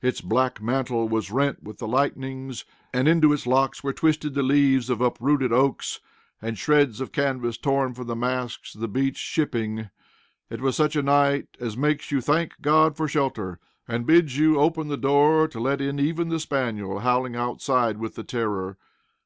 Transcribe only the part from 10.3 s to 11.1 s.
It was such a